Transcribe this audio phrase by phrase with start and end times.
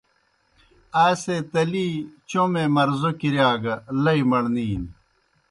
[1.01, 1.87] آئے سے تلی
[2.29, 4.87] چومے مرضو کِرِیا گہ لئی مڑنیْ نیْ۔